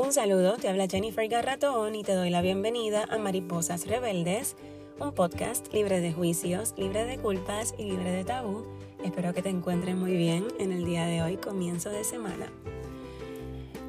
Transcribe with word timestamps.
Un 0.00 0.14
saludo, 0.14 0.56
te 0.56 0.66
habla 0.66 0.88
Jennifer 0.88 1.28
Garratón 1.28 1.94
y 1.94 2.02
te 2.02 2.14
doy 2.14 2.30
la 2.30 2.40
bienvenida 2.40 3.04
a 3.10 3.18
Mariposas 3.18 3.86
Rebeldes, 3.86 4.56
un 4.98 5.12
podcast 5.12 5.70
libre 5.74 6.00
de 6.00 6.10
juicios, 6.10 6.72
libre 6.78 7.04
de 7.04 7.18
culpas 7.18 7.74
y 7.76 7.82
libre 7.82 8.10
de 8.10 8.24
tabú. 8.24 8.64
Espero 9.04 9.34
que 9.34 9.42
te 9.42 9.50
encuentres 9.50 9.94
muy 9.94 10.16
bien 10.16 10.48
en 10.58 10.72
el 10.72 10.86
día 10.86 11.04
de 11.04 11.22
hoy, 11.22 11.36
comienzo 11.36 11.90
de 11.90 12.04
semana. 12.04 12.50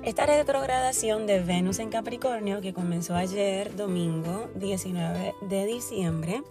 Esta 0.03 0.25
retrogradación 0.25 1.27
de 1.27 1.39
Venus 1.39 1.79
en 1.79 1.89
Capricornio 1.89 2.59
que 2.59 2.73
comenzó 2.73 3.15
ayer, 3.15 3.73
domingo 3.77 4.49
19 4.55 5.33
de 5.43 5.65
diciembre, 5.65 6.43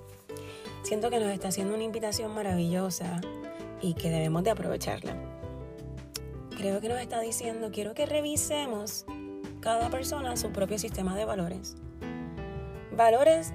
siento 0.85 1.11
que 1.11 1.21
nos 1.21 1.29
está 1.29 1.49
haciendo 1.49 1.75
una 1.75 1.85
invitación 1.85 2.35
maravillosa 2.35 3.21
y 3.83 3.93
que 3.93 4.09
debemos 4.09 4.43
de 4.43 4.53
aprovecharla. 4.53 5.15
Creo 6.57 6.81
que 6.81 6.89
nos 6.89 6.99
está 6.99 7.21
diciendo, 7.21 7.69
quiero 7.71 7.93
que 7.93 8.07
revisemos 8.07 9.05
cada 9.61 9.91
persona 9.91 10.37
su 10.37 10.51
propio 10.51 10.79
sistema 10.79 11.17
de 11.17 11.25
valores. 11.25 11.77
Valores 12.93 13.53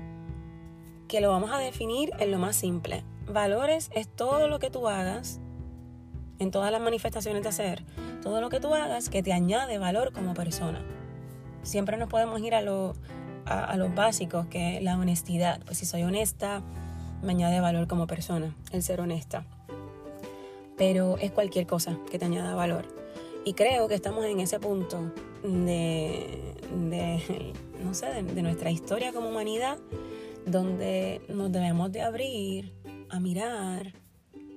que 1.08 1.22
lo 1.22 1.32
vamos 1.32 1.52
a 1.52 1.58
definir 1.58 2.12
en 2.20 2.32
lo 2.32 2.40
más 2.40 2.55
simple. 2.55 3.04
Valores 3.27 3.90
es 3.94 4.08
todo 4.08 4.48
lo 4.48 4.60
que 4.60 4.70
tú 4.70 4.88
hagas 4.88 5.40
en 6.40 6.52
todas 6.52 6.72
las 6.72 6.82
manifestaciones 6.82 7.44
de 7.44 7.49
hacer, 7.49 7.84
todo 8.22 8.41
lo 8.41 8.49
que 8.49 8.60
tú 8.60 8.73
hagas 8.73 9.10
que 9.10 9.23
te 9.23 9.34
añade 9.34 9.77
valor 9.77 10.12
como 10.12 10.34
persona. 10.34 10.84
Siempre 11.63 11.98
nos 11.98 12.10
podemos 12.10 12.41
ir 12.41 12.54
a, 12.54 12.62
lo, 12.62 12.94
a, 13.46 13.76
los 13.77 13.94
básicos, 13.96 14.46
que 14.48 14.80
la 14.82 14.98
honestidad. 14.98 15.62
Pues 15.66 15.80
si 15.80 15.85
soy 15.85 16.04
honesta, 16.04 16.62
me 17.24 17.32
añade 17.32 17.60
valor 17.60 17.88
como 17.88 18.05
persona, 18.05 18.55
el 18.72 18.84
ser 18.84 19.02
honesta. 19.02 19.46
Pero 20.77 21.18
es 21.18 21.32
cualquier 21.32 21.66
cosa 21.66 21.98
que 22.12 22.20
te 22.20 22.26
añada 22.26 22.54
valor. 22.54 22.85
Y 23.46 23.54
creo 23.54 23.88
que 23.88 23.96
estamos 23.96 24.26
en 24.26 24.40
ese 24.40 24.60
punto 24.60 25.12
de, 25.46 26.54
no 27.84 27.93
sé, 27.93 28.07
de, 28.24 28.41
nuestra 28.41 28.71
historia 28.71 29.13
como 29.13 29.29
humanidad, 29.29 29.77
donde 30.46 31.21
nos 31.29 31.52
debemos 31.52 31.91
de 31.91 32.02
abrir 32.02 32.74
a 33.10 33.20
mirar 33.20 33.93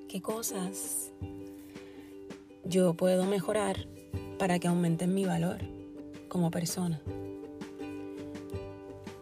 qué 0.09 0.23
cosas 0.23 1.13
yo 2.65 2.95
puedo 2.95 3.25
mejorar 3.25 3.87
para 4.39 4.59
que 4.59 4.69
aumenten 4.69 5.15
mi 5.15 5.25
valor 5.25 5.59
como 6.29 6.51
persona. 6.51 7.01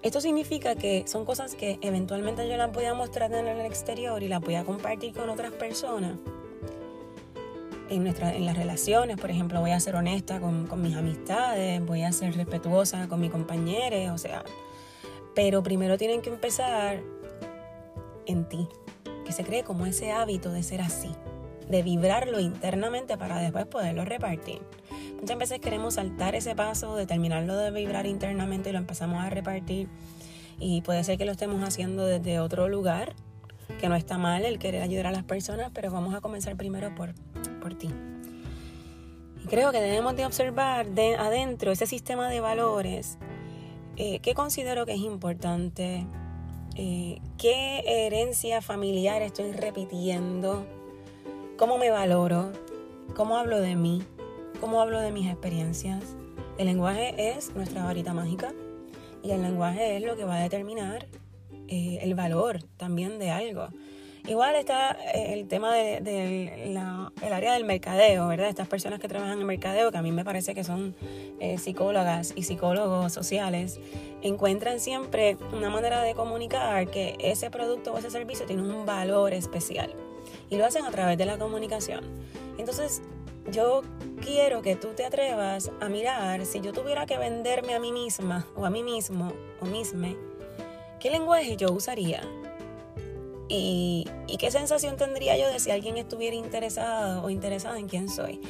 Esto 0.03 0.21
significa 0.21 0.77
que 0.77 1.05
son 1.07 1.25
cosas 1.25 1.57
que 1.57 1.79
eventualmente 1.83 2.49
yo 2.49 2.57
las 2.57 2.73
voy 2.73 2.85
a 2.85 2.95
mostrar 2.95 3.33
en 3.33 3.49
el 3.49 3.67
exterior 3.67 4.23
y 4.23 4.29
las 4.29 4.41
voy 4.41 4.55
compartir 4.65 5.13
con 5.13 5.29
otras 5.31 5.53
personas 5.53 6.17
en, 7.89 8.03
nuestra, 8.03 8.35
en 8.35 8.45
las 8.45 8.57
relaciones, 8.57 9.17
por 9.17 9.31
ejemplo, 9.31 9.61
voy 9.61 9.71
a 9.71 9.81
ser 9.81 9.97
honesta 9.97 10.41
con, 10.41 10.67
con 10.67 10.83
mis 10.83 10.97
amistades, 10.97 11.85
voy 11.85 12.03
a 12.03 12.13
ser 12.13 12.35
respetuosa 12.35 13.09
con 13.09 13.21
mis 13.21 13.31
compañeros, 13.31 14.15
o 14.15 14.19
sea, 14.19 14.45
pero 15.35 15.63
primero 15.63 15.99
tienen 15.99 16.23
que 16.23 16.31
empezar 16.31 17.01
en 18.27 18.49
ti, 18.49 18.69
que 19.25 19.33
se 19.33 19.45
cree 19.45 19.63
como 19.65 19.87
ese 19.87 20.13
hábito 20.13 20.51
de 20.51 20.63
ser 20.63 20.81
así, 20.81 21.11
de 21.69 21.83
vibrarlo 21.83 22.41
internamente 22.41 23.17
para 23.17 23.39
después 23.39 23.67
poderlo 23.67 24.05
repartir. 24.05 24.61
Muchas 25.21 25.39
veces 25.39 25.61
queremos 25.61 25.95
saltar 25.95 26.35
ese 26.35 26.55
paso 26.55 26.97
de 26.97 27.07
terminarlo 27.07 27.57
de 27.57 27.71
vibrar 27.71 28.07
internamente 28.07 28.71
y 28.71 28.73
lo 28.73 28.79
empezamos 28.79 29.25
a 29.25 29.31
repartir 29.31 29.89
y 30.59 30.81
puede 30.83 31.05
ser 31.05 31.19
que 31.19 31.25
lo 31.25 31.33
estemos 31.33 31.63
haciendo 31.63 32.07
desde 32.07 32.41
otro 32.41 32.69
lugar, 32.69 33.15
que 33.81 33.89
no 33.89 33.95
está 33.95 34.19
mal 34.19 34.45
el 34.45 34.59
querer 34.59 34.83
ayudar 34.83 35.09
a 35.09 35.13
las 35.13 35.25
personas, 35.25 35.71
pero 35.75 35.91
vamos 35.91 36.15
a 36.15 36.21
comenzar 36.21 36.57
primero 36.57 36.95
por 36.95 37.15
ti. 37.75 37.91
Y 39.43 39.47
creo 39.49 39.73
que 39.73 39.81
debemos 39.81 40.17
de 40.17 40.27
observar 40.27 40.87
de 40.91 41.17
adentro 41.17 41.73
ese 41.73 41.87
sistema 41.87 42.29
de 42.29 42.41
valores. 42.41 43.19
Eh, 43.97 44.21
¿Qué 44.21 44.35
considero 44.35 44.87
que 44.87 44.93
es 44.93 45.01
importante? 45.01 46.07
Eh, 46.75 47.21
¿Qué 47.39 47.83
herencia 47.87 48.61
familiar 48.61 49.23
estoy 49.23 49.53
repitiendo? 49.53 50.67
¿Cómo 51.57 51.79
me 51.79 51.91
valoro? 51.91 52.53
¿Cómo 53.15 53.39
hablo 53.39 53.61
de 53.61 53.77
mí? 53.77 54.03
¿Cómo 54.61 54.81
hablo 54.81 55.01
de 55.01 55.13
mis 55.13 55.31
experiencias? 55.31 56.03
El 56.59 56.67
lenguaje 56.67 57.37
es 57.37 57.55
nuestra 57.55 57.85
varita 57.85 58.13
mágica 58.13 58.53
y 59.23 59.31
el 59.31 59.43
lenguaje 59.43 59.97
es 59.97 60.03
lo 60.03 60.17
que 60.17 60.25
va 60.25 60.37
a 60.37 60.43
determinar 60.43 61.07
eh, 61.69 61.99
el 62.03 62.15
valor 62.15 62.63
también 62.77 63.19
de 63.19 63.31
algo. 63.31 63.69
Igual 64.27 64.57
está 64.57 64.97
eh, 65.15 65.35
el 65.35 65.47
tema 65.47 65.73
del 65.73 66.03
de, 66.03 66.81
área 67.31 67.53
del 67.53 67.65
mercadeo, 67.65 68.27
¿verdad? 68.27 68.49
Estas 68.49 68.67
personas 68.67 68.99
que 68.99 69.07
trabajan 69.07 69.41
en 69.41 69.47
mercadeo, 69.47 69.93
que 69.93 69.99
a 69.99 70.03
mí 70.03 70.11
me 70.11 70.25
parece 70.25 70.53
que 70.53 70.65
son 70.65 70.97
eh, 71.39 71.59
psicólogas 71.59 72.33
y 72.35 72.43
psicólogos 72.43 73.13
sociales, 73.13 73.79
encuentran 74.23 74.81
siempre 74.81 75.37
una 75.53 75.71
manera 75.71 76.03
de 76.03 76.15
comunicar 76.15 76.91
que 76.91 77.17
ese 77.21 77.51
producto 77.51 77.93
o 77.93 77.99
ese 77.99 78.11
servicio 78.11 78.47
tiene 78.47 78.63
un 78.63 78.85
valor 78.85 79.33
especial. 79.33 79.95
Y 80.51 80.57
lo 80.57 80.67
hacen 80.67 80.85
a 80.85 80.91
través 80.91 81.19
de 81.19 81.25
la 81.25 81.39
comunicación. 81.39 82.05
Entonces, 82.59 83.03
yo 83.53 83.83
quiero 84.21 84.61
que 84.61 84.75
tú 84.75 84.89
te 84.89 85.05
atrevas 85.05 85.71
a 85.81 85.89
mirar 85.89 86.45
si 86.47 86.61
yo 86.61 86.73
tuviera 86.73 87.07
que 87.07 87.17
venderme 87.17 87.75
a 87.75 87.79
mí 87.79 87.93
misma 87.93 88.45
o 88.57 88.65
a 88.65 88.71
mí 88.71 88.83
mismo 88.83 89.33
o 89.61 89.67
misma, 89.67 90.09
¿qué 90.99 91.11
lenguaje 91.11 91.57
yo 91.57 91.71
usaría? 91.71 92.23
Y, 93.49 94.07
qué 94.39 94.51
sensación 94.51 94.97
tendría 94.97 95.37
yo 95.37 95.49
de 95.49 95.59
si 95.61 95.71
alguien 95.71 95.97
estuviera 95.97 96.37
interesado 96.37 97.23
o 97.23 97.31
interesada 97.31 97.79
en 97.79 97.89
quién 97.89 98.09
soy. 98.09 98.41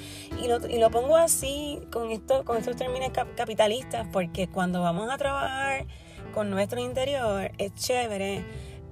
Y 0.42 0.48
lo, 0.48 0.66
y 0.66 0.78
lo 0.78 0.90
pongo 0.90 1.16
así 1.16 1.80
con, 1.92 2.10
esto, 2.10 2.44
con 2.44 2.56
estos 2.56 2.76
términos 2.76 3.10
capitalistas 3.36 4.06
porque 4.12 4.48
cuando 4.48 4.82
vamos 4.82 5.10
a 5.10 5.16
trabajar 5.16 5.86
con 6.34 6.50
nuestro 6.50 6.80
interior 6.80 7.52
es 7.58 7.74
chévere 7.74 8.44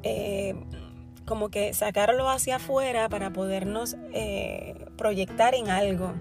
eh, 0.02 0.54
como 1.24 1.48
que 1.48 1.72
sacarlo 1.72 2.28
hacia 2.28 2.56
afuera 2.56 3.08
para 3.08 3.32
podernos 3.32 3.96
eh, 4.12 4.86
proyectar 4.96 5.54
en 5.54 5.70
algo 5.70 6.12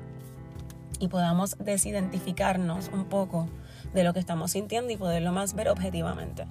y 0.99 1.09
podamos 1.09 1.57
desidentificarnos 1.59 2.89
un 2.93 3.05
poco 3.05 3.49
de 3.93 4.03
lo 4.03 4.13
que 4.13 4.19
estamos 4.19 4.51
sintiendo 4.51 4.91
y 4.91 4.97
poderlo 4.97 5.31
más 5.33 5.53
ver 5.53 5.69
objetivamente. 5.69 6.47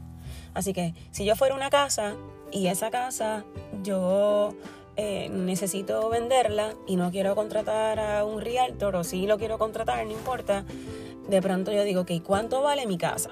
Así 0.55 0.73
que 0.73 0.95
si 1.11 1.25
yo 1.25 1.37
fuera 1.37 1.55
una 1.55 1.71
casa 1.71 2.15
y 2.51 2.67
esa 2.67 2.91
casa 2.91 3.45
yo 3.83 4.55
eh, 4.97 5.31
necesito 5.31 6.09
venderla 6.11 6.75
y 6.87 6.97
no 6.97 7.11
quiero 7.11 7.35
contratar 7.35 7.99
a 7.99 8.25
un 8.25 8.41
realtor 8.41 8.97
o 8.97 9.05
si 9.05 9.27
lo 9.27 9.39
quiero 9.39 9.59
contratar, 9.59 10.05
no 10.05 10.13
importa, 10.13 10.65
de 11.29 11.41
pronto 11.41 11.73
yo 11.73 11.85
digo, 11.85 12.03
ok, 12.03 12.11
¿cuánto 12.23 12.63
vale 12.63 12.87
mi 12.87 12.99
casa? 12.99 13.31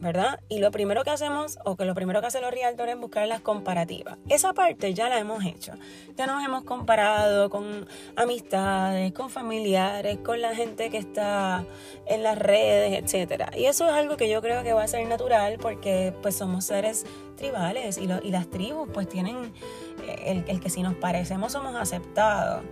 ¿Verdad? 0.00 0.40
Y 0.48 0.60
lo 0.60 0.70
primero 0.70 1.02
que 1.02 1.10
hacemos, 1.10 1.58
o 1.64 1.76
que 1.76 1.84
lo 1.84 1.94
primero 1.94 2.20
que 2.20 2.28
hacen 2.28 2.42
los 2.42 2.50
realtores 2.50 2.94
es 2.94 3.00
buscar 3.00 3.26
las 3.26 3.40
comparativas. 3.40 4.18
Esa 4.28 4.52
parte 4.52 4.94
ya 4.94 5.08
la 5.08 5.18
hemos 5.18 5.44
hecho. 5.44 5.72
Ya 6.16 6.26
nos 6.26 6.44
hemos 6.44 6.64
comparado 6.64 7.50
con 7.50 7.86
amistades, 8.16 9.12
con 9.12 9.30
familiares, 9.30 10.18
con 10.18 10.40
la 10.40 10.54
gente 10.54 10.90
que 10.90 10.98
está 10.98 11.64
en 12.06 12.22
las 12.22 12.38
redes, 12.38 13.02
etc. 13.02 13.50
Y 13.56 13.64
eso 13.64 13.86
es 13.86 13.92
algo 13.92 14.16
que 14.16 14.28
yo 14.28 14.40
creo 14.40 14.62
que 14.62 14.72
va 14.72 14.82
a 14.82 14.88
ser 14.88 15.06
natural 15.08 15.58
porque 15.60 16.14
pues 16.22 16.36
somos 16.36 16.64
seres 16.64 17.04
tribales 17.36 17.98
y, 17.98 18.06
las 18.06 18.48
tribus 18.50 18.88
pues 18.92 19.08
tienen 19.08 19.52
eh, 20.06 20.44
el, 20.46 20.60
que 20.60 20.70
si 20.70 20.82
nos 20.82 20.94
parecemos 20.94 21.52
somos 21.52 21.74
aceptados. 21.74 22.62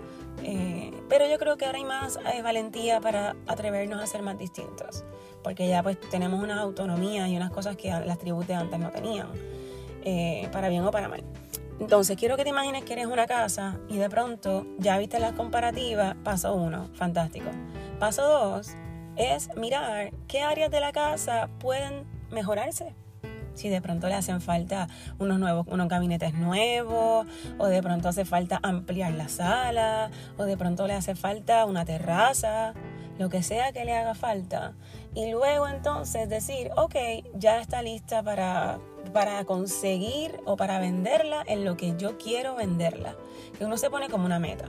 Eh, 0.43 0.93
pero 1.09 1.27
yo 1.27 1.39
creo 1.39 1.57
que 1.57 1.67
ahora 1.67 1.79
hay 1.79 1.85
más 1.85 2.19
hay 2.25 2.43
valentía 2.43 3.01
para 3.01 3.37
atrevernos 3.47 4.03
a 4.03 4.07
ser 4.07 4.23
más 4.23 4.39
distintos 4.39 5.05
porque 5.47 5.69
ya 5.69 5.81
pues 5.81 6.01
tenemos 6.11 6.43
unas 6.43 6.59
autonomías 6.59 7.29
y 7.29 7.37
unas 7.37 7.53
cosas 7.53 7.77
que 7.77 7.89
las 7.89 8.19
tribus 8.19 8.49
de 8.49 8.55
antes 8.55 8.81
no 8.81 8.91
tenían, 8.91 9.29
eh, 10.05 10.49
para 10.51 10.69
bien 10.69 10.83
o 10.83 10.91
para 10.91 11.07
mal. 11.07 11.23
Entonces, 11.79 12.17
quiero 12.17 12.37
que 12.37 12.43
te 12.43 12.49
imagines 12.49 12.83
que 12.83 12.95
eres 12.95 13.07
una 13.07 13.29
casa 13.29 13.79
y 13.89 13.97
de 13.97 14.11
pronto 14.11 14.67
ya 14.79 14.99
viste 14.99 15.21
las 15.21 15.35
comparativas. 15.35 16.17
Paso 16.25 16.53
uno, 16.53 16.89
fantástico. 16.95 17.47
Paso 18.01 18.23
dos 18.27 18.73
es 19.15 19.55
mirar 19.57 20.11
qué 20.27 20.41
áreas 20.41 20.69
de 20.73 20.81
la 20.81 20.91
casa 20.91 21.49
pueden 21.61 22.07
mejorarse. 22.33 22.97
Si 23.57 23.69
de 23.69 23.83
pronto 23.83 24.07
le 24.09 24.15
hacen 24.15 24.41
falta 24.41 24.89
unos 25.19 25.41
nuevos, 25.41 25.67
unos 25.69 25.89
gabinetes 25.89 26.35
nuevos, 26.35 27.27
o 27.59 27.67
de 27.67 27.83
pronto 27.83 28.09
hace 28.09 28.25
falta 28.25 28.61
ampliar 28.63 29.13
la 29.13 29.29
sala, 29.29 30.11
o 30.37 30.45
de 30.45 30.57
pronto 30.57 30.87
le 30.87 30.95
hace 30.95 31.17
falta 31.17 31.65
una 31.65 31.85
terraza, 31.85 32.75
lo 33.19 33.29
que 33.29 33.43
sea 33.43 33.73
que 33.73 33.85
le 33.85 33.97
haga 33.97 34.15
falta. 34.15 34.75
Y 35.15 35.31
luego 35.31 35.67
entonces 35.67 36.29
decir, 36.29 36.71
ok, 36.77 36.95
ya 37.35 37.61
está 37.61 37.83
lista 37.83 38.23
para, 38.23 38.79
para 39.13 39.45
conseguir 39.45 40.39
o 40.45 40.57
para 40.57 40.79
venderla 40.79 41.43
en 41.47 41.65
lo 41.65 41.77
que 41.77 41.95
yo 41.97 42.19
quiero 42.19 42.55
venderla. 42.55 43.17
Que 43.59 43.65
uno 43.65 43.79
se 43.79 43.89
pone 43.91 44.09
como 44.11 44.27
una 44.27 44.39
meta. 44.39 44.67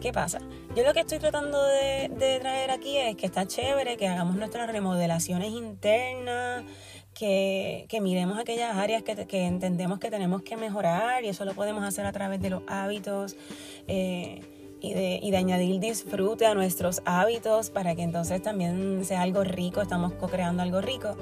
¿Qué 0.00 0.12
pasa? 0.12 0.40
Yo 0.76 0.82
lo 0.82 0.92
que 0.92 1.00
estoy 1.00 1.18
tratando 1.18 1.62
de, 1.64 2.38
traer 2.40 2.70
aquí 2.70 2.96
es 2.98 3.16
que 3.16 3.26
está 3.26 3.46
chévere, 3.46 3.96
que 3.96 4.08
hagamos 4.08 4.36
nuestras 4.36 4.70
remodelaciones 4.70 5.50
internas, 5.50 6.64
que, 7.14 7.86
miremos 8.02 8.38
aquellas 8.38 8.76
áreas 8.76 9.02
que, 9.02 9.26
que, 9.26 9.46
entendemos 9.46 9.98
que 9.98 10.10
tenemos 10.10 10.42
que 10.42 10.56
mejorar 10.56 11.24
y 11.24 11.28
eso 11.28 11.44
lo 11.44 11.54
podemos 11.54 11.84
hacer 11.84 12.04
a 12.06 12.12
través 12.12 12.40
de 12.40 12.50
los 12.50 12.62
hábitos. 12.66 13.36
Eh, 13.86 14.42
y 14.80 14.92
de, 14.92 15.18
y 15.22 15.30
de 15.30 15.36
añadir 15.38 15.80
disfrute 15.80 16.44
a 16.44 16.52
nuestros 16.52 17.00
hábitos 17.06 17.70
para 17.70 17.94
que 17.94 18.02
entonces 18.02 18.42
también 18.42 19.02
sea 19.06 19.22
algo 19.22 19.42
rico, 19.42 19.80
estamos 19.80 20.12
co-creando 20.12 20.62
algo 20.62 20.82
rico. 20.82 21.16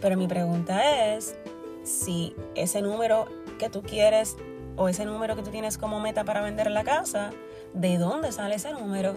Pero 0.00 0.16
mi 0.16 0.28
pregunta 0.28 1.14
es 1.14 1.34
si 1.82 2.36
ese 2.54 2.82
número 2.82 3.26
que 3.58 3.68
tú 3.68 3.82
quieres 3.82 4.36
o 4.76 4.88
ese 4.88 5.04
número 5.04 5.34
que 5.34 5.42
tú 5.42 5.50
tienes 5.50 5.76
como 5.76 5.98
meta 5.98 6.24
para 6.24 6.40
vender 6.40 6.70
la 6.70 6.84
casa, 6.84 7.32
¿de 7.74 7.98
dónde 7.98 8.30
sale 8.30 8.54
ese 8.54 8.72
número? 8.72 9.16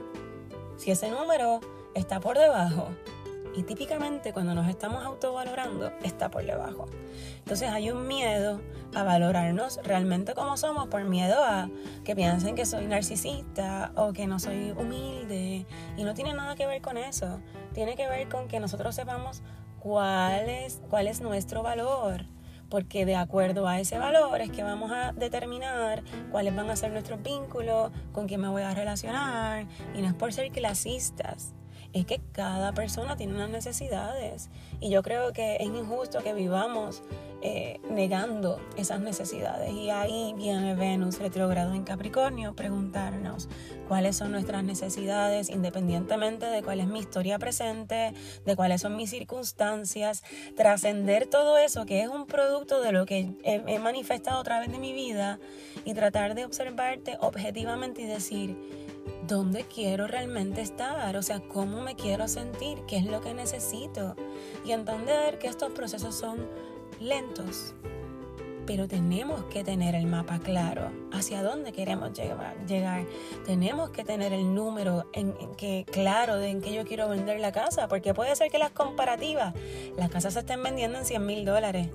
Si 0.78 0.90
ese 0.90 1.10
número 1.10 1.60
está 1.94 2.20
por 2.20 2.38
debajo, 2.38 2.88
y 3.56 3.64
típicamente 3.64 4.34
cuando 4.34 4.56
nos 4.56 4.68
estamos 4.68 5.04
autovalorando 5.04 5.92
está 6.04 6.30
por 6.30 6.46
debajo. 6.46 6.88
Entonces 7.40 7.70
hay 7.70 7.92
un 7.92 8.08
miedo 8.08 8.62
a 8.96 9.04
valorarnos 9.04 9.80
realmente 9.84 10.34
como 10.34 10.58
somos 10.58 10.88
por 10.88 11.04
miedo 11.04 11.44
a 11.44 11.70
que 12.04 12.16
piensen 12.16 12.56
que 12.56 12.66
soy 12.66 12.86
narcisista 12.86 13.92
o 13.96 14.14
que 14.14 14.28
no 14.28 14.40
soy 14.40 14.72
humilde. 14.72 15.66
Y 15.98 16.04
no 16.04 16.14
tiene 16.14 16.34
nada 16.34 16.56
que 16.56 16.66
ver 16.66 16.82
con 16.82 16.98
eso. 16.98 17.40
Tiene 17.74 17.96
que 17.96 18.08
ver 18.08 18.30
con 18.30 18.48
que 18.48 18.60
nosotros 18.60 18.96
sepamos 18.96 19.42
cuál 19.80 20.50
es, 20.50 20.82
cuál 20.90 21.08
es 21.08 21.22
nuestro 21.22 21.64
valor 21.64 22.26
porque 22.70 23.06
de 23.06 23.16
acuerdo 23.16 23.68
a 23.68 23.80
ese 23.80 24.00
valor 24.00 24.42
es 24.42 24.50
que 24.50 24.64
vamos 24.64 24.92
a 24.92 25.12
determinar 25.12 26.04
cuáles 26.32 26.56
van 26.56 26.72
a 26.72 26.76
ser 26.76 26.92
nuestros 26.92 27.22
vínculos, 27.22 27.92
con 28.12 28.28
quién 28.28 28.42
me 28.42 28.48
voy 28.48 28.64
a 28.64 28.74
relacionar, 28.74 29.68
y 29.94 30.02
no 30.02 30.08
es 30.08 30.16
por 30.16 30.34
ser 30.34 30.52
clasistas, 30.52 31.54
es 31.94 32.06
que 32.06 32.20
cada 32.32 32.74
persona 32.74 33.16
tiene 33.16 33.36
unas 33.36 33.50
necesidades 33.50 34.50
y 34.80 34.90
yo 34.90 35.04
creo 35.04 35.32
que 35.32 35.58
es 35.58 35.68
injusto 35.68 36.24
que 36.24 36.34
vivamos 36.34 37.04
eh, 37.46 37.82
negando 37.90 38.60
esas 38.78 39.02
necesidades. 39.02 39.72
Y 39.74 39.90
ahí 39.90 40.34
viene 40.38 40.76
Venus 40.76 41.20
retrogrado 41.20 41.74
en 41.74 41.84
Capricornio, 41.84 42.56
preguntarnos 42.56 43.50
cuáles 43.88 44.16
son 44.16 44.32
nuestras 44.32 44.64
necesidades 44.64 45.50
independientemente 45.50 46.46
de 46.46 46.64
cuál 46.64 46.80
es 46.80 46.88
mi 46.88 47.00
historia 47.00 47.38
presente, 47.40 48.14
de 48.46 48.56
cuáles 48.56 48.82
son 48.82 48.96
mis 48.96 49.10
circunstancias, 49.10 50.24
trascender 50.56 51.28
todo 51.28 51.58
eso 51.58 51.86
que 51.86 52.02
es 52.02 52.08
un 52.08 52.28
producto 52.28 52.82
de 52.82 52.94
lo 52.94 53.06
que 53.06 53.34
he, 53.44 53.62
he 53.68 53.80
manifestado 53.80 54.40
a 54.40 54.44
través 54.44 54.72
de 54.72 54.80
mi 54.80 54.94
vida 54.94 55.38
y 55.84 55.94
tratar 55.94 56.36
de 56.36 56.46
observarte 56.46 57.18
objetivamente 57.20 58.04
y 58.04 58.06
decir, 58.06 58.58
dónde 59.28 59.64
quiero 59.64 60.08
realmente 60.08 60.62
estar, 60.62 61.16
o 61.16 61.22
sea, 61.22 61.42
cómo 61.42 61.82
me 61.82 61.96
quiero 61.96 62.28
sentir, 62.28 62.80
qué 62.88 62.98
es 62.98 63.06
lo 63.06 63.22
que 63.22 63.34
necesito. 63.34 64.16
Y 64.66 64.72
entender 64.72 65.40
que 65.40 65.48
estos 65.48 65.72
procesos 65.72 66.16
son 66.16 66.48
lentos, 67.00 67.74
pero 68.66 68.88
tenemos 68.88 69.44
que 69.46 69.64
tener 69.64 69.96
el 69.96 70.06
mapa 70.06 70.40
claro 70.40 70.92
hacia 71.12 71.44
dónde 71.44 71.72
queremos 71.72 72.12
llegar. 72.14 72.56
Tenemos 73.46 73.90
que 73.90 74.04
tener 74.04 74.34
el 74.34 74.54
número 74.54 75.06
en, 75.14 75.34
que, 75.58 75.86
claro 75.92 76.38
de 76.38 76.50
en 76.50 76.62
qué 76.62 76.74
yo 76.74 76.86
quiero 76.86 77.10
vender 77.10 77.40
la 77.40 77.52
casa, 77.52 77.88
porque 77.88 78.14
puede 78.14 78.36
ser 78.36 78.50
que 78.50 78.58
las 78.58 78.72
comparativas, 78.72 79.54
las 79.98 80.10
casas 80.10 80.34
se 80.34 80.40
estén 80.40 80.64
vendiendo 80.64 80.98
en 80.98 81.06
100 81.06 81.26
mil 81.26 81.46
dólares, 81.46 81.90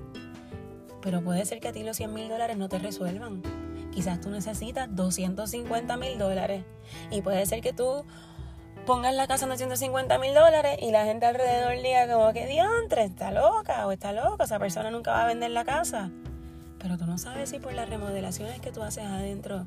pero 1.01 1.23
puede 1.23 1.45
ser 1.45 1.61
que 1.61 1.69
a 1.69 1.73
ti 1.73 1.83
los 1.83 1.97
100 1.97 2.13
mil 2.13 2.29
dólares 2.29 2.57
no 2.57 2.69
te 2.69 2.79
resuelvan. 2.79 3.43
Quizás 3.93 4.21
tú 4.21 4.31
necesitas 4.31 4.89
250 4.95 5.97
mil 5.97 6.19
dólares 6.19 6.65
y 7.11 7.23
puede 7.23 7.47
ser 7.47 7.61
que 7.61 7.73
tú 7.73 8.05
pongas 8.87 9.15
la 9.15 9.27
casa 9.27 9.45
en 9.45 9.51
250 9.51 10.19
mil 10.19 10.35
dólares 10.35 10.79
y 10.81 10.91
la 10.91 11.05
gente 11.05 11.27
alrededor 11.27 11.75
diga 11.83 12.11
como 12.11 12.33
que 12.33 12.47
diantre, 12.47 13.05
está 13.05 13.31
loca 13.31 13.87
o 13.87 13.93
está 13.93 14.13
loca, 14.13 14.45
esa 14.45 14.59
persona 14.59 14.91
nunca 14.91 15.11
va 15.11 15.25
a 15.25 15.27
vender 15.27 15.51
la 15.51 15.65
casa. 15.65 16.11
Pero 16.79 16.97
tú 16.97 17.07
no 17.07 17.19
sabes 17.19 17.51
si 17.51 17.59
por 17.59 17.73
las 17.75 17.89
remodelaciones 17.89 18.61
que 18.61 18.73
tú 18.73 18.83
haces 18.83 19.05
adentro 19.05 19.67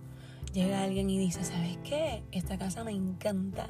llega 0.53 0.81
alguien 0.81 1.09
y 1.09 1.19
dice, 1.19 1.43
¿sabes 1.43 1.77
qué? 1.83 2.23
Esta 2.31 2.57
casa 2.57 2.83
me 2.83 2.91
encanta. 2.91 3.67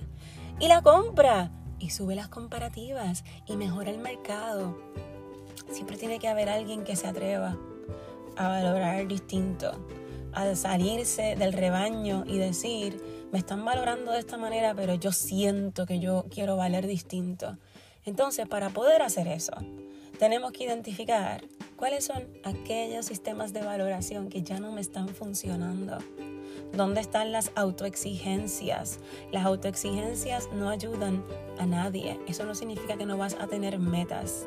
Y 0.60 0.68
la 0.68 0.82
compra 0.82 1.52
y 1.80 1.90
sube 1.90 2.16
las 2.16 2.28
comparativas 2.28 3.24
y 3.46 3.58
mejora 3.58 3.90
el 3.90 3.98
mercado. 3.98 4.78
Siempre 5.72 5.98
tiene 5.98 6.20
que 6.20 6.28
haber 6.28 6.50
alguien 6.50 6.84
que 6.84 6.96
se 6.96 7.08
atreva 7.08 7.58
a 8.38 8.48
valorar 8.48 9.08
distinto 9.08 9.74
a 10.34 10.56
salirse 10.56 11.36
del 11.36 11.54
rebaño 11.54 12.24
y 12.28 12.38
decir, 12.38 13.02
me 13.32 13.40
están 13.40 13.64
valorando 13.64 14.12
de 14.12 14.20
esta 14.20 14.38
manera, 14.38 14.74
pero 14.76 14.96
yo 14.96 15.12
siento 15.12 15.86
que 15.86 16.00
yo 16.00 16.26
quiero 16.30 16.58
valer 16.58 16.88
distinto. 16.88 17.58
Entonces, 18.06 18.48
para 18.48 18.70
poder 18.70 19.02
hacer 19.02 19.28
eso, 19.28 19.54
tenemos 20.20 20.52
que 20.52 20.64
identificar 20.66 21.44
cuáles 21.76 22.06
son 22.06 22.28
aquellos 22.44 23.06
sistemas 23.06 23.54
de 23.54 23.62
valoración 23.62 24.30
que 24.30 24.44
ya 24.44 24.60
no 24.60 24.72
me 24.72 24.82
están 24.82 25.10
funcionando. 25.10 25.98
¿Dónde 26.74 27.02
están 27.02 27.32
las 27.32 27.52
autoexigencias? 27.56 29.00
Las 29.32 29.46
autoexigencias 29.46 30.50
no 30.54 30.70
ayudan 30.70 31.24
a 31.60 31.66
nadie. 31.66 32.20
Eso 32.28 32.46
no 32.46 32.56
significa 32.56 32.98
que 32.98 33.06
no 33.06 33.18
vas 33.18 33.36
a 33.40 33.48
tener 33.48 33.78
metas 33.78 34.46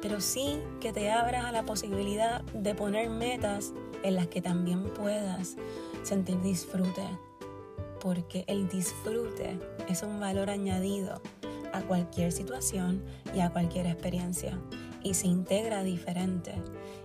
pero 0.00 0.20
sí 0.20 0.60
que 0.80 0.92
te 0.92 1.10
abras 1.10 1.44
a 1.44 1.52
la 1.52 1.64
posibilidad 1.64 2.42
de 2.54 2.74
poner 2.74 3.10
metas 3.10 3.72
en 4.02 4.14
las 4.14 4.28
que 4.28 4.40
también 4.40 4.84
puedas 4.84 5.56
sentir 6.02 6.40
disfrute, 6.42 7.04
porque 8.00 8.44
el 8.46 8.68
disfrute 8.68 9.58
es 9.88 10.02
un 10.02 10.20
valor 10.20 10.50
añadido 10.50 11.20
a 11.72 11.82
cualquier 11.82 12.32
situación 12.32 13.02
y 13.34 13.40
a 13.40 13.50
cualquier 13.50 13.86
experiencia 13.86 14.58
y 15.02 15.14
se 15.14 15.26
integra 15.26 15.82
diferente. 15.82 16.54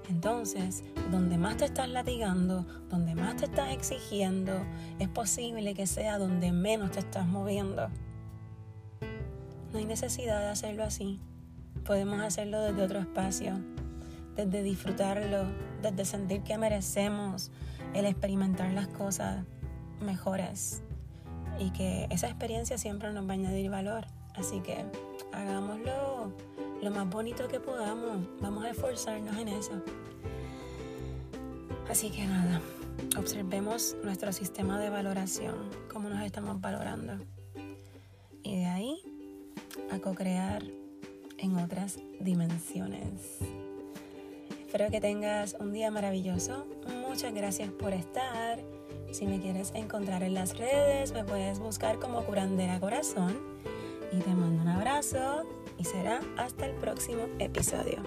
Entonces, 0.10 0.84
donde 1.12 1.38
más 1.38 1.58
te 1.58 1.66
estás 1.66 1.90
latigando, 1.90 2.66
donde 2.90 3.16
más 3.16 3.38
te 3.38 3.46
estás 3.46 3.72
exigiendo, 3.72 4.54
es 5.00 5.10
posible 5.10 5.74
que 5.74 5.88
sea 5.88 6.18
donde 6.18 6.52
menos 6.52 6.92
te 6.92 7.00
estás 7.00 7.28
moviendo. 7.28 7.90
No 9.72 9.80
hay 9.80 9.86
necesidad 9.86 10.40
de 10.40 10.48
hacerlo 10.48 10.84
así 10.84 11.20
podemos 11.84 12.22
hacerlo 12.22 12.62
desde 12.62 12.82
otro 12.82 13.00
espacio, 13.00 13.60
desde 14.36 14.64
disfrutarlo, 14.64 15.46
desde 15.82 16.06
sentir 16.06 16.42
que 16.44 16.58
merecemos 16.58 17.52
el 17.94 18.06
experimentar 18.06 18.72
las 18.74 18.88
cosas 18.88 19.46
mejores 20.02 20.82
y 21.60 21.72
que 21.72 22.08
esa 22.10 22.28
experiencia 22.28 22.78
siempre 22.78 23.12
nos 23.14 23.28
va 23.28 23.32
a 23.32 23.34
añadir 23.34 23.70
valor. 23.70 24.06
Así 24.36 24.60
que 24.62 24.84
hagámoslo 25.32 26.34
lo 26.82 26.92
más 26.92 27.10
bonito 27.10 27.48
que 27.48 27.60
podamos, 27.60 28.28
vamos 28.42 28.66
a 28.66 28.72
esforzarnos 28.72 29.38
en 29.38 29.48
eso. 29.48 29.82
Así 31.90 32.10
que 32.10 32.26
nada, 32.26 32.62
observemos 33.18 33.96
nuestro 34.04 34.34
sistema 34.34 34.80
de 34.80 34.90
valoración, 34.90 35.56
cómo 35.92 36.10
nos 36.10 36.24
estamos 36.24 36.60
valorando. 36.60 37.14
Y 38.42 38.58
de 38.58 38.66
ahí 38.66 38.98
a 39.92 40.00
co-crear 40.00 40.64
en 41.38 41.58
otras 41.58 42.00
dimensiones. 42.20 43.40
Espero 44.74 44.90
que 44.90 45.02
tengas 45.02 45.56
un 45.60 45.72
día 45.72 45.92
maravilloso. 45.92 46.66
Muchas 47.08 47.32
gracias 47.32 47.70
por 47.70 47.94
estar. 47.94 48.58
Si 49.12 49.28
me 49.28 49.40
quieres 49.40 49.72
encontrar 49.76 50.24
en 50.24 50.34
las 50.34 50.58
redes, 50.58 51.14
me 51.14 51.24
puedes 51.24 51.60
buscar 51.60 52.00
como 52.00 52.24
Curandera 52.26 52.80
Corazón. 52.80 53.38
Y 54.12 54.18
te 54.18 54.34
mando 54.34 54.64
un 54.64 54.70
abrazo 54.70 55.44
y 55.78 55.84
será 55.84 56.22
hasta 56.38 56.66
el 56.66 56.72
próximo 56.78 57.28
episodio. 57.38 58.02